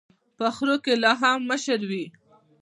په 0.37 0.45
خرو 0.55 0.75
کي 0.83 0.93
لا 1.03 1.11
هم 1.21 1.39
مشر 1.49 1.79
وي. 1.89 2.05